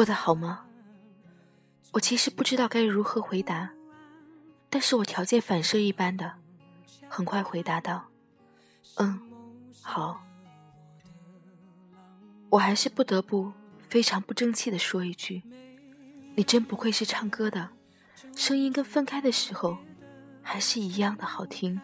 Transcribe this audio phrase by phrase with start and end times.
[0.00, 0.64] 过得好吗？
[1.92, 3.70] 我其实不知道该如何回答，
[4.70, 6.36] 但是我条件反射一般的，
[7.06, 8.08] 很快回答道
[8.96, 9.20] ：“嗯，
[9.82, 10.24] 好。”
[12.48, 13.52] 我还是不得不
[13.90, 15.42] 非常不争气的说一句
[16.34, 17.68] ：“你真不愧是唱歌的，
[18.34, 19.76] 声音跟分开的时候
[20.40, 21.78] 还是一样的好听。”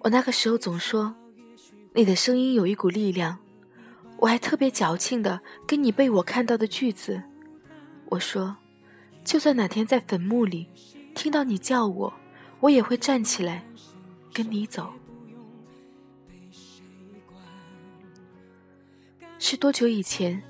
[0.00, 1.14] 我那个时候总说，
[1.92, 3.38] 你的声音有一股力量。
[4.20, 7.22] 我还特别矫情的跟你背我看到的句子，
[8.04, 8.54] 我说，
[9.24, 10.68] 就算哪天在坟墓里
[11.14, 12.12] 听到你叫我，
[12.60, 13.64] 我也会站起来
[14.34, 14.92] 跟你走。
[19.38, 20.40] 是多久以前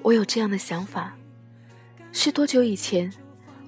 [0.00, 1.14] 我有这样的想法？
[2.12, 3.12] 是多久以前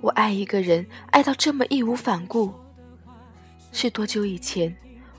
[0.01, 2.51] 我爱一个人爱到这么义无反顾？
[3.73, 4.75] 是多久以前？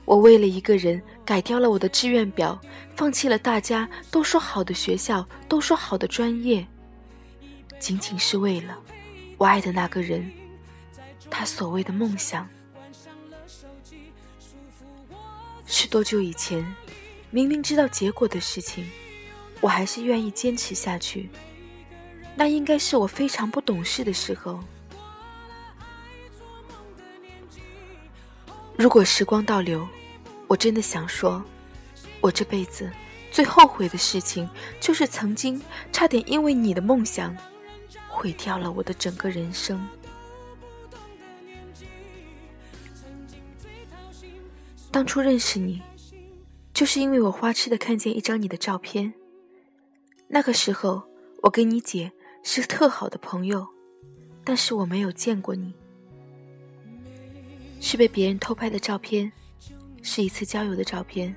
[0.06, 2.58] 我为了一个人改掉了我的志愿表，
[2.94, 6.64] 放弃了大家都说好的学校，都说好的专业，
[7.80, 8.78] 仅仅是为了
[9.36, 10.30] 我爱的那个人，
[11.28, 12.48] 他所谓的梦想。
[15.66, 16.64] 是多久以前，
[17.30, 18.88] 明明知道结果的事情，
[19.60, 21.28] 我还是愿意坚持下去？
[22.36, 24.60] 那应该是我非常不懂事的时候。
[28.76, 29.88] 如果时光倒流，
[30.46, 31.42] 我真的想说，
[32.20, 32.90] 我这辈子
[33.30, 34.48] 最后悔的事情，
[34.80, 35.60] 就是曾经
[35.92, 37.36] 差点因为你的梦想，
[38.08, 39.86] 毁掉了我的整个人生。
[44.92, 45.82] 当初认识你，
[46.72, 49.12] 就是因为我花痴的看见一张你的照片。
[50.28, 51.02] 那个时候，
[51.42, 52.10] 我跟你姐
[52.42, 53.66] 是特好的朋友，
[54.42, 55.74] 但是我没有见过你。
[57.78, 59.30] 是被别人偷拍的照片，
[60.06, 61.34] 是一次郊游的照片。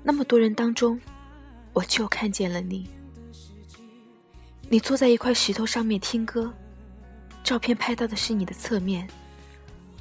[0.00, 0.98] 那么多人当中，
[1.72, 2.88] 我就看见了你。
[4.68, 6.54] 你坐在一块石头上面听歌，
[7.42, 9.08] 照片拍到的是你的侧面。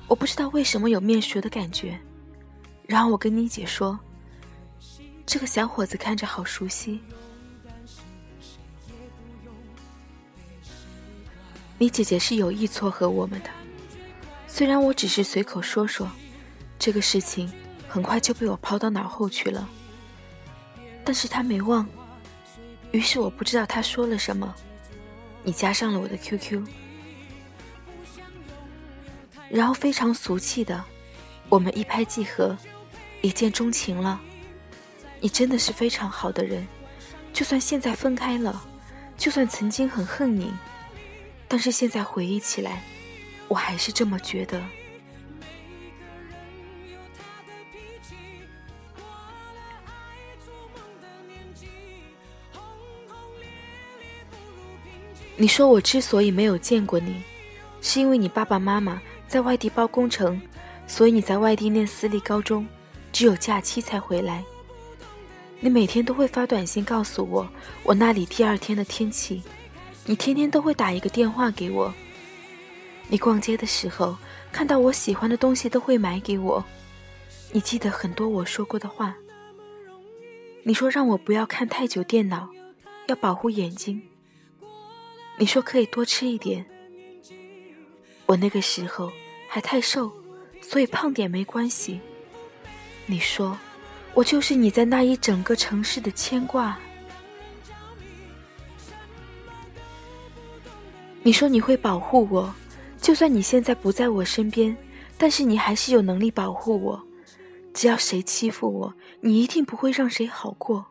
[0.08, 2.00] 我不知道为什么有面熟的感觉。
[2.86, 4.00] 然后我跟你姐说
[5.26, 7.00] ：“这个小伙子看着好熟悉。”
[11.80, 13.50] 你姐姐是有意撮合我们的。
[14.48, 16.08] 虽然我只是随口说说，
[16.78, 17.52] 这个事情
[17.90, 19.68] 很快就被我抛到脑后去了。
[21.04, 21.86] 但是他没忘，
[22.92, 24.54] 于是我不知道他说了什么，
[25.44, 26.64] 你加上了我的 QQ，
[29.50, 30.84] 然后非常俗气的，
[31.50, 32.56] 我们一拍即合，
[33.22, 34.22] 一见钟情了。
[35.20, 36.66] 你真的是非常好的人，
[37.34, 38.62] 就算现在分开了，
[39.18, 40.54] 就算曾经很恨你，
[41.48, 42.84] 但是现在回忆起来。
[43.48, 44.62] 我还是这么觉得。
[55.42, 57.24] 你说我之所以没有见过你，
[57.82, 60.40] 是因为你爸爸妈妈在外地包工程，
[60.86, 62.68] 所以你在外地念私立高中，
[63.14, 64.44] 只有假期才回来。
[65.62, 67.50] 你每天都会发短信告诉我
[67.84, 69.42] 我那里第二天的天气，
[70.06, 71.94] 你天天都会打一个电话给我。
[73.08, 74.18] 你逛街的时候
[74.52, 76.62] 看到我喜欢的东西都会买给我，
[77.54, 79.16] 你记得很多我说过的话。
[80.64, 82.50] 你说让我不要看太久电脑，
[83.08, 84.02] 要保护眼睛。
[85.40, 86.66] 你说可以多吃一点。
[88.26, 89.10] 我那个时候
[89.48, 90.12] 还太瘦，
[90.62, 92.00] 所以胖点没关系。
[93.06, 93.58] 你说
[94.14, 96.78] 我就是你在那一整个城市的牵挂。
[101.24, 102.54] 你说你会保护我。
[103.02, 104.76] 就算你现在不在我身边，
[105.18, 107.02] 但是你还是有能力保护我。
[107.74, 110.86] 只要谁欺负我，你一定不会让谁好过。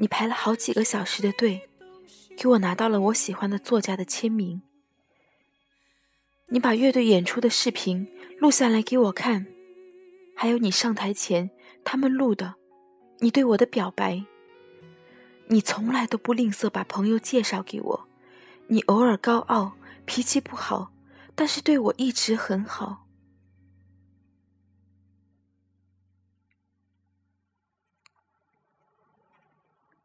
[0.00, 1.68] 你排了好几个小时的队，
[2.34, 4.62] 给我拿到了我喜欢的作家的签名。
[6.46, 8.08] 你把乐队演出的视频
[8.38, 9.46] 录下来给我看，
[10.34, 11.50] 还有你上台前
[11.84, 12.54] 他们录的，
[13.18, 14.24] 你对我的表白。
[15.48, 18.08] 你从来都不吝啬把朋友介绍给我，
[18.68, 19.72] 你偶尔高傲，
[20.06, 20.90] 脾气不好，
[21.34, 23.06] 但是对我一直很好。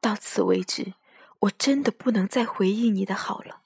[0.05, 0.93] 到此为止，
[1.39, 3.61] 我真的不能再回忆你的好了，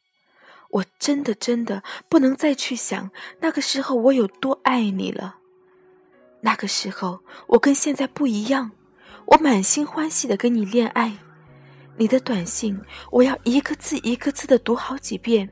[0.70, 5.36] 我真的真的不能再去想那个时候我有多爱你了。
[6.40, 8.72] 那个时候我跟现在不一样，
[9.26, 11.18] 我满心欢喜的跟你恋爱。
[11.98, 12.80] 你的短信，
[13.12, 15.50] 我要一个字一个字的读好几遍。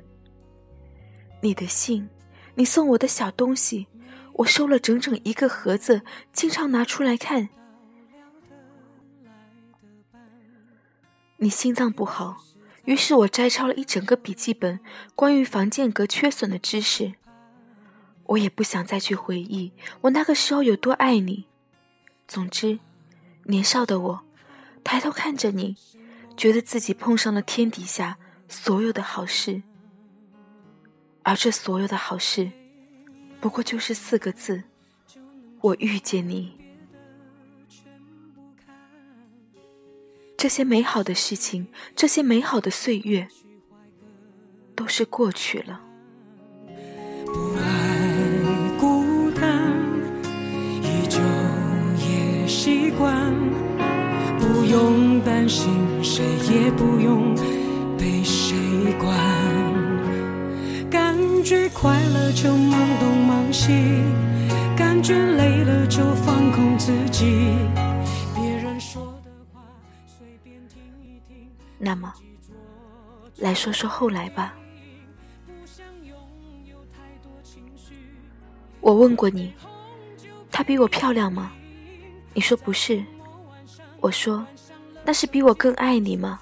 [1.42, 2.08] 你的信，
[2.56, 3.88] 你送我的小东西，
[4.32, 6.02] 我收了整整一个盒子，
[6.32, 7.50] 经常拿出来看。
[11.40, 12.44] 你心脏不好，
[12.86, 14.80] 于是我摘抄了一整个笔记本，
[15.16, 17.14] 关于房间隔缺损的知识。
[18.26, 21.46] 我也不想再去回忆我那个时候有多爱你。
[22.28, 22.80] 总之，
[23.44, 24.22] 年少的我，
[24.84, 25.78] 抬头看着你，
[26.36, 28.18] 觉得自己碰上了天底下
[28.50, 29.62] 所有的好事，
[31.22, 32.52] 而这所有的好事，
[33.40, 34.64] 不过就是四个字：
[35.62, 36.57] 我遇见你。
[40.38, 43.28] 这些美好的事情，这些美好的岁月，
[44.76, 45.82] 都是过去了。
[47.26, 49.74] 不爱孤单，
[50.84, 51.18] 依旧
[51.98, 53.34] 也习惯，
[54.38, 55.74] 不用担心，
[56.04, 57.34] 谁也不用
[57.98, 58.56] 被谁
[59.00, 59.18] 管。
[60.88, 63.74] 感觉快乐就忙东忙西，
[64.78, 67.50] 感觉累了就放空自己。
[71.88, 72.14] 那么，
[73.38, 74.54] 来说说后来吧。
[78.82, 79.54] 我问过你，
[80.52, 81.54] 她比我漂亮吗？
[82.34, 83.02] 你说不是。
[84.02, 84.46] 我说，
[85.06, 86.42] 那是比我更爱你吗？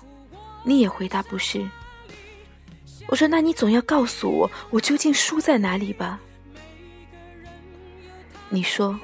[0.64, 1.64] 你也回答不是。
[3.06, 6.20] 我说，那你总要告诉我，我究竟输在哪里吧？
[8.50, 9.00] 你说，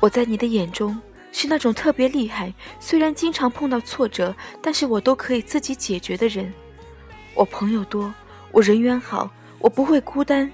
[0.00, 1.00] 我在你的眼中。
[1.32, 6.52] 是那种特别厉害，虽然经常碰到挫折，但是我都可以自己解决的人。
[7.34, 8.14] 我朋友多，
[8.52, 10.52] 我人缘好，我不会孤单。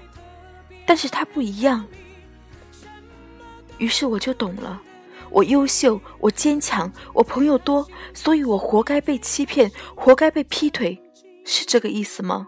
[0.87, 1.85] 但是他不一样。
[3.77, 4.81] 于是我就懂了，
[5.29, 10.97] 我优秀，我坚强，我朋友多，所以我活该被欺骗，活该被劈腿，
[11.43, 12.47] 是这个意思吗？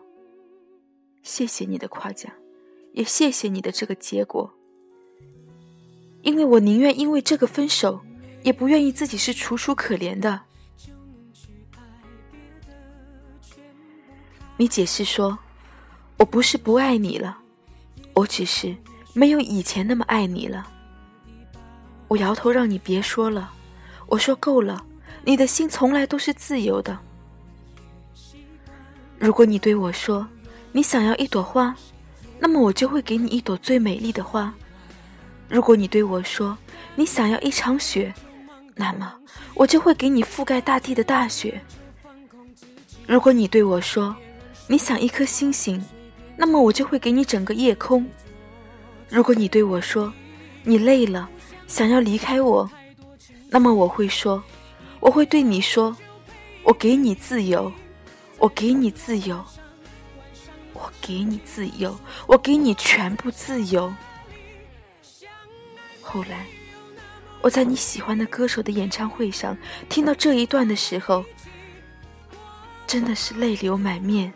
[1.22, 2.32] 谢谢你的夸奖，
[2.94, 4.54] 也谢谢你的这个结果，
[6.22, 8.02] 因为我宁愿因为这个分手。
[8.44, 10.42] 也不愿意自己是楚楚可怜的。
[14.58, 15.38] 你解释说，
[16.18, 17.38] 我不是不爱你了，
[18.14, 18.76] 我只是
[19.14, 20.68] 没有以前那么爱你了。
[22.08, 23.52] 我摇头让你别说了，
[24.08, 24.86] 我说够了，
[25.24, 27.00] 你的心从来都是自由的。
[29.18, 30.28] 如果你对我说
[30.72, 31.76] 你想要一朵花，
[32.40, 34.54] 那么我就会给你一朵最美丽的花。
[35.48, 36.58] 如果你对我说
[36.96, 38.14] 你想要一场雪，
[38.82, 39.14] 那么，
[39.54, 41.62] 我就会给你覆盖大地的大雪。
[43.06, 44.16] 如果你对我说
[44.66, 45.80] 你想一颗星星，
[46.36, 48.04] 那么我就会给你整个夜空。
[49.08, 50.12] 如果你对我说
[50.64, 51.30] 你累了，
[51.68, 52.68] 想要离开我，
[53.52, 54.44] 那么我会说，
[55.00, 55.96] 我会对你说，
[56.64, 57.72] 我给你自由，
[58.40, 59.46] 我给你自由，
[60.74, 61.96] 我给你自由，
[62.26, 63.94] 我给你全部自由。
[66.02, 66.48] 后来。
[67.42, 69.58] 我在你喜欢的歌手的演唱会上
[69.90, 71.26] 听到这一段的时候，
[72.86, 74.32] 真的是泪流满面。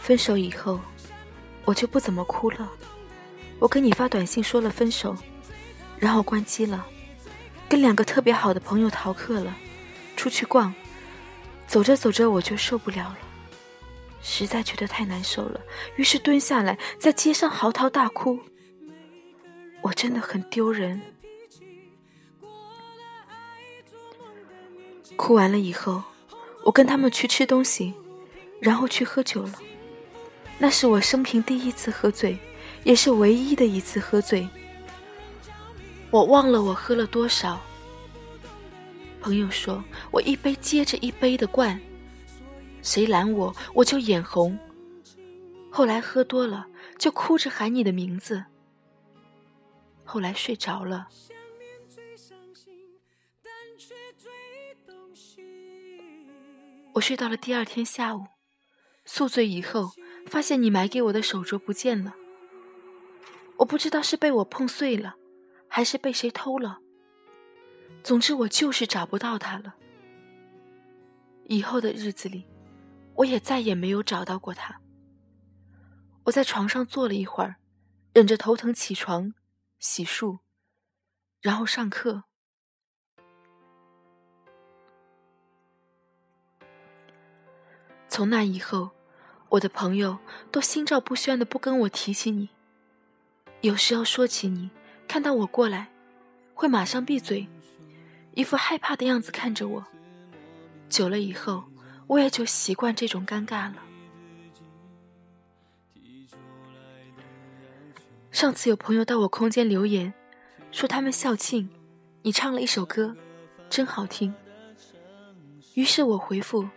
[0.00, 0.78] 分手以后，
[1.64, 2.68] 我就不怎么哭了。
[3.58, 5.16] 我跟你发短信说了分手，
[5.98, 6.84] 然后关机了，
[7.68, 9.54] 跟两个特别好的朋友逃课了，
[10.16, 10.74] 出去逛。
[11.66, 13.18] 走着走着，我就受不了了，
[14.22, 15.60] 实在觉得太难受了，
[15.96, 18.38] 于是蹲下来在街上嚎啕大哭。
[19.82, 21.00] 我真的很丢人。
[25.16, 26.02] 哭完了以后，
[26.64, 27.94] 我跟他们去吃东西，
[28.60, 29.52] 然后去喝酒了。
[30.58, 32.38] 那是我生平第一次喝醉，
[32.82, 34.48] 也是唯一的一次喝醉。
[36.10, 37.60] 我忘了我喝了多少。
[39.24, 41.80] 朋友说：“我一杯接着一杯的灌，
[42.82, 44.58] 谁拦我，我就眼红。
[45.70, 46.66] 后来喝多了，
[46.98, 48.44] 就哭着喊你的名字。
[50.04, 51.08] 后来睡着了。
[56.92, 58.26] 我睡到了第二天下午，
[59.06, 59.92] 宿醉以后，
[60.26, 62.14] 发现你买给我的手镯不见了。
[63.56, 65.14] 我不知道是被我碰碎了，
[65.66, 66.80] 还是被谁偷了。”
[68.04, 69.74] 总之，我就是找不到他了。
[71.46, 72.46] 以后的日子里，
[73.14, 74.78] 我也再也没有找到过他。
[76.24, 77.56] 我在床上坐了一会儿，
[78.12, 79.32] 忍着头疼起床，
[79.78, 80.40] 洗漱，
[81.40, 82.24] 然后上课。
[88.06, 88.90] 从那以后，
[89.48, 90.18] 我的朋友
[90.52, 92.50] 都心照不宣的不跟我提起你。
[93.62, 94.70] 有时候说起你，
[95.08, 95.90] 看到我过来，
[96.52, 97.48] 会马上闭嘴。
[98.34, 99.84] 一副害怕的样子看着我。
[100.88, 101.64] 久了以后，
[102.06, 103.76] 我也就习惯这种尴尬了。
[108.30, 110.12] 上次有朋友到我空间留言，
[110.72, 111.68] 说他们校庆，
[112.22, 113.16] 你唱了一首歌，
[113.70, 114.34] 真好听。
[115.74, 116.68] 于是我回复：“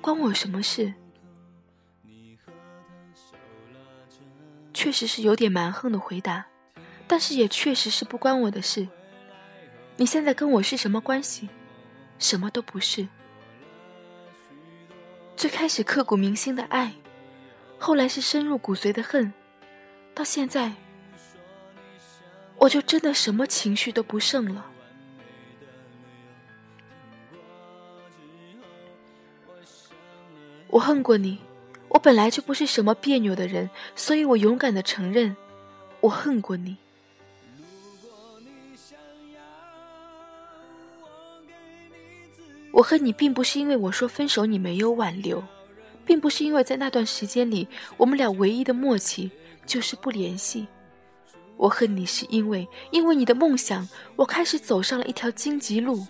[0.00, 0.94] 关我什么事？”
[4.72, 6.46] 确实是有点蛮横的回答，
[7.08, 8.86] 但是也确实是不关我的事。
[10.00, 11.48] 你现在跟我是什么关系？
[12.20, 13.08] 什么都不是。
[15.36, 16.92] 最开始刻骨铭心的爱，
[17.80, 19.32] 后来是深入骨髓的恨。
[20.14, 20.72] 到现在，
[22.58, 24.70] 我就真的什么情绪都不剩了。
[30.68, 31.40] 我恨过你，
[31.88, 35.36] 我本来就不是什么别扭的人，所以我勇敢的承认，
[36.00, 36.76] 我恨过你。
[42.78, 45.42] 我恨你，并不是因为我说分手你没有挽留，
[46.06, 47.66] 并不是因为在那段时间里，
[47.96, 49.30] 我们俩唯一的默契。
[49.66, 50.66] 就是不联系。
[51.58, 56.06] 我恨你，是因为因为你的梦想，我开始走上了一条荆棘路。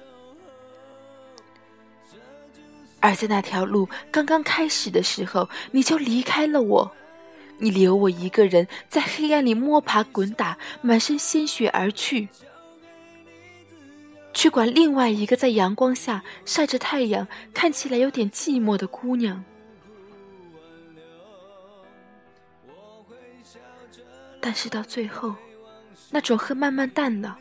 [3.00, 6.92] 而在那条路刚刚开始的时候，你就离开了我，
[7.56, 12.28] 你留我一个人在黑暗里摸爬滚打，满身鲜血而去，
[14.32, 19.44] 去管另外一个在阳光下晒着太阳、看起来有点寂寞的姑娘。
[24.40, 25.34] 但是到最后，
[26.10, 27.36] 那种恨慢慢淡了，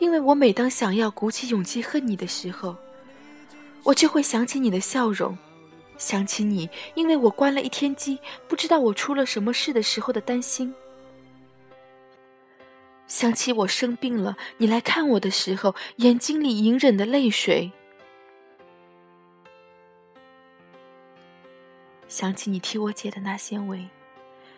[0.00, 2.76] 因为我每当想要鼓起勇气恨你的时候，
[3.84, 5.38] 我就会想起你的笑容，
[5.96, 8.18] 想起你因为我关了一天机，
[8.48, 10.74] 不知道我出了什么事的时候的担心，
[13.06, 17.70] 想起我生病了你来看我的时候眼睛里隐忍的泪水，
[22.08, 23.88] 想起你替我解的那些围。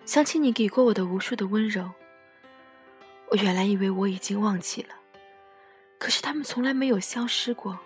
[0.06, 1.90] 想起你给过我的无数的温柔，
[3.30, 4.94] 我原来以为我已经忘记了，
[5.98, 7.78] 可是他们从来没有消失过。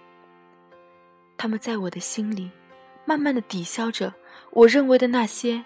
[1.37, 2.49] 他们在我的心里，
[3.05, 4.15] 慢慢的抵消着
[4.53, 5.65] 我认为的那些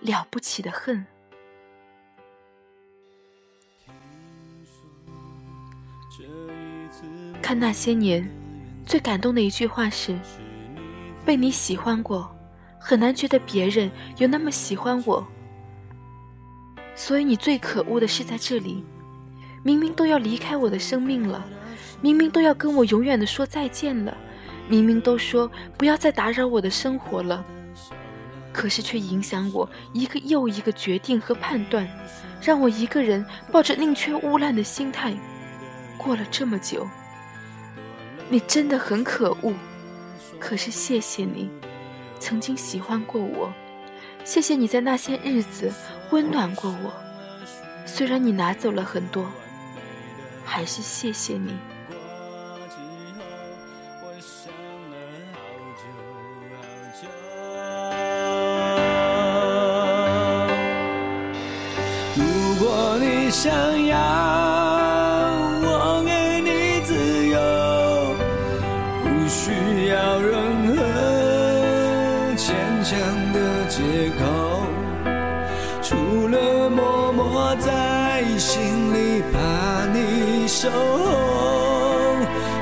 [0.00, 1.06] 了不起的恨。
[7.42, 8.28] 看那些年，
[8.84, 10.18] 最感动的一句话是：
[11.24, 12.34] 被你喜欢过，
[12.78, 15.26] 很难觉得别人有那么喜欢我。
[16.94, 18.82] 所以你最可恶的是在这里，
[19.62, 21.44] 明明都要离开我的生命了，
[22.00, 24.16] 明明都要跟我永远的说再见了，
[24.68, 27.44] 明明都说不要再打扰我的生活了，
[28.52, 31.86] 可是却影响我一个又一个决定和判断，
[32.40, 35.14] 让我一个人抱着宁缺毋滥的心态
[36.06, 36.88] 过了这么久。
[38.28, 39.52] 你真的很可恶，
[40.38, 41.50] 可是谢谢你，
[42.20, 43.52] 曾经喜欢过我。
[44.24, 45.72] 谢谢你在那些日子
[46.12, 46.92] 温暖过我，
[47.84, 49.26] 虽然你拿走了很多，
[50.44, 51.56] 还是谢谢你。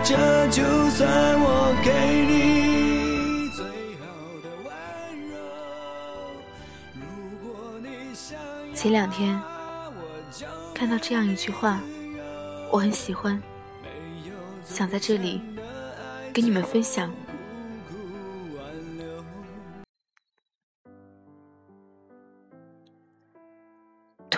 [0.06, 1.08] 这就算
[1.40, 1.90] 我给
[2.26, 3.64] 你最
[3.98, 4.04] 好
[4.42, 4.68] 的温
[5.30, 5.34] 柔。
[8.74, 9.40] 前两天
[10.74, 11.80] 看到这样一句话，
[12.70, 13.42] 我很喜欢，
[14.64, 15.40] 想在这里
[16.32, 17.10] 跟你们分享。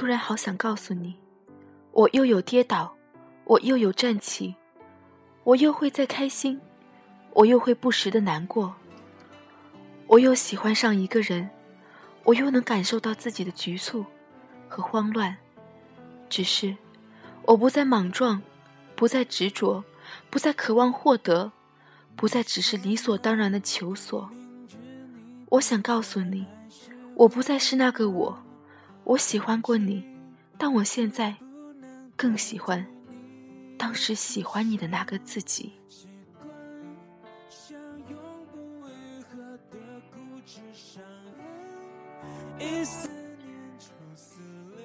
[0.07, 1.17] 突然好想告诉你，
[1.91, 2.95] 我又有跌倒，
[3.43, 4.55] 我又有站起。
[5.43, 6.61] 我又会再开心，
[7.33, 8.73] 我又会不时的难过。
[10.07, 11.51] 我又喜欢上一个人，
[12.23, 14.07] 我又能感受到自己的局促
[14.69, 15.37] 和慌乱。
[16.31, 16.77] 只是，
[17.43, 18.41] 我不再莽撞，
[18.95, 19.83] 不再执着，
[20.31, 21.51] 不再渴望获得，
[22.15, 24.31] 不再只是理所当然的求索。
[25.49, 26.47] 我想告诉你，
[27.17, 28.46] 我不再是那个我。
[29.07, 30.05] 我喜欢过你，
[30.59, 31.37] 但我现在
[32.17, 32.85] 更喜欢。
[33.79, 35.73] 当时喜欢你的那个自己。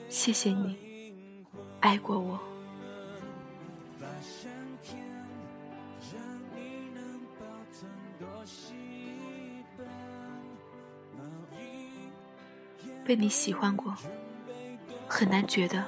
[0.07, 0.77] 谢谢你，
[1.79, 2.50] 爱过我。
[13.11, 13.93] 被你喜欢过，
[15.05, 15.83] 很难觉得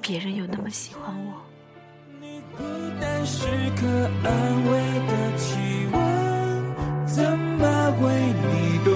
[0.00, 1.42] 别人有那么喜欢我。
[2.20, 2.62] 你孤
[3.00, 3.84] 单时刻
[4.22, 5.58] 安慰的体
[5.92, 5.98] 温，
[7.04, 8.91] 怎么为你都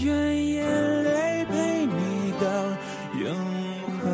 [0.00, 0.64] 愿眼
[1.04, 2.46] 泪陪你到
[3.18, 3.34] 永
[4.00, 4.06] 恒。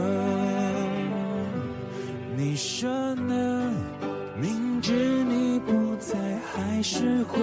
[2.36, 3.72] 你说呢？
[4.38, 6.14] 明知你不在，
[6.52, 7.40] 还是会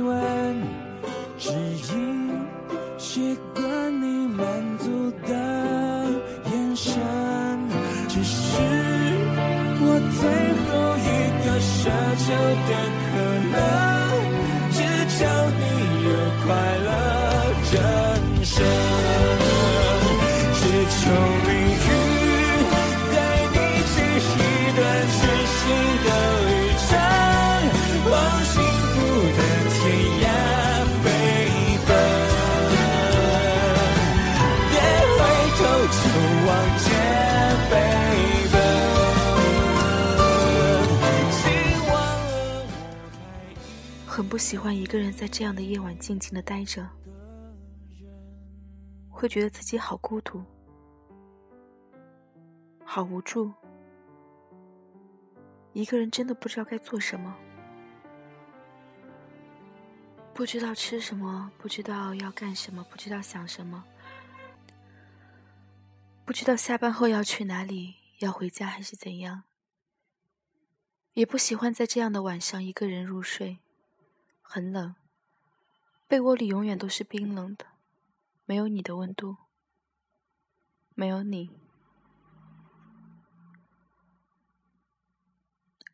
[0.00, 0.62] 问，
[1.36, 1.50] 只
[1.92, 2.30] 因
[2.96, 3.36] 习
[44.28, 46.86] 不喜欢一个人在这样的夜晚静静的待着，
[49.08, 50.44] 会觉得自己好孤独，
[52.84, 53.50] 好无助。
[55.72, 57.34] 一个人真的不知道该做什么，
[60.34, 63.82] 不知道吃什么，不知道要干什么，不知道想什么，
[66.26, 69.44] 不知道下班后要去哪里，要回家还是怎样。
[71.14, 73.60] 也不喜欢在这样的晚上一个人入睡。
[74.50, 74.94] 很冷，
[76.06, 77.66] 被窝里永远都是冰冷的，
[78.46, 79.36] 没有你的温度，
[80.94, 81.50] 没有你。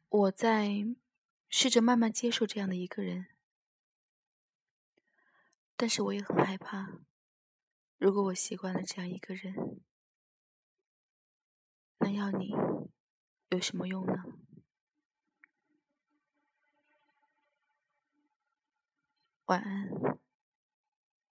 [0.09, 0.87] 我在
[1.49, 3.27] 试着慢慢接受这样的一个人，
[5.77, 7.01] 但是我也很害怕，
[7.99, 9.81] 如果我习惯了这样一个人，
[11.99, 12.53] 那要你
[13.49, 14.23] 有什么用呢？
[19.47, 20.24] 晚安。